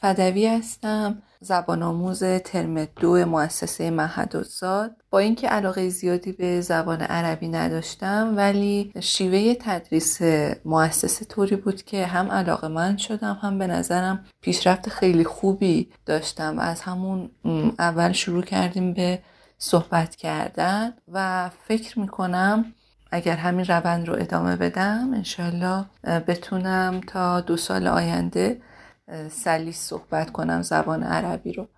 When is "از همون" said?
16.60-17.30